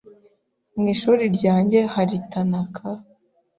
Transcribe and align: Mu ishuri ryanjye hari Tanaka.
Mu 0.75 0.83
ishuri 0.93 1.23
ryanjye 1.37 1.79
hari 1.93 2.15
Tanaka. 2.31 2.85